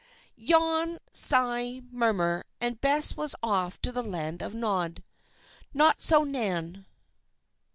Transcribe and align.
Yawn 0.35 0.97
sigh 1.11 1.79
murmur, 1.91 2.43
and 2.59 2.81
Bess 2.81 3.15
was 3.15 3.35
off 3.43 3.79
to 3.83 3.91
the 3.91 4.01
Land 4.01 4.41
of 4.41 4.55
Nod. 4.55 5.03
Not 5.75 6.01
so 6.01 6.23
Nan. 6.23 6.87